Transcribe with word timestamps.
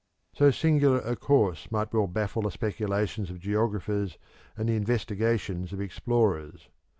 So 0.33 0.49
singular 0.49 0.97
a 1.01 1.15
course 1.15 1.71
might 1.71 1.93
well 1.93 2.07
baffle 2.07 2.41
the 2.41 2.49
speculations 2.49 3.29
of 3.29 3.37
geographers 3.39 4.17
and 4.57 4.67
the 4.67 4.73
investigations 4.75 5.73
of 5.73 5.79
explorers. 5.79 6.69